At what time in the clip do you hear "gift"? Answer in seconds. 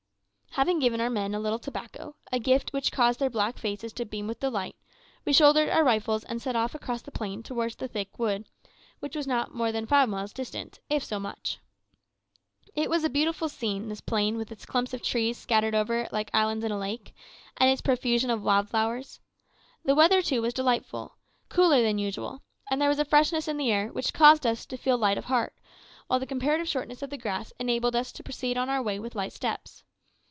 2.37-2.73